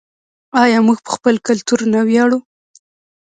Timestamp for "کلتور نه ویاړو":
1.47-2.37